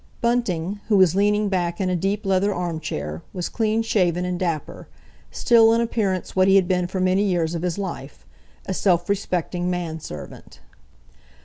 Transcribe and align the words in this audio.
Bunting, 0.19 0.79
who 0.87 0.97
was 0.97 1.13
leaning 1.13 1.47
back 1.47 1.79
in 1.79 1.87
a 1.87 1.95
deep 1.95 2.25
leather 2.25 2.51
arm 2.51 2.79
chair, 2.79 3.21
was 3.33 3.49
clean 3.49 3.83
shaven 3.83 4.25
and 4.25 4.39
dapper, 4.39 4.87
still 5.29 5.71
in 5.73 5.79
appearance 5.79 6.35
what 6.35 6.47
he 6.47 6.55
had 6.55 6.67
been 6.67 6.87
for 6.87 6.99
many 6.99 7.21
years 7.21 7.53
of 7.53 7.61
his 7.61 7.77
life—a 7.77 8.73
self 8.73 9.07
respecting 9.09 9.69
man 9.69 9.99
servant. 9.99 10.59